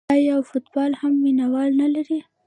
[0.15, 2.19] آیا فوتبال هم مینه وال نلري؟